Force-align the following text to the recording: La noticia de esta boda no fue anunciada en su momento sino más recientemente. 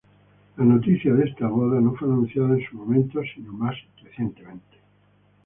La 0.57 0.63
noticia 0.65 1.13
de 1.13 1.25
esta 1.25 1.47
boda 1.47 1.79
no 1.79 1.93
fue 1.93 2.07
anunciada 2.07 2.55
en 2.57 2.65
su 2.65 2.75
momento 2.75 3.21
sino 3.35 3.53
más 3.53 3.75
recientemente. 4.01 4.73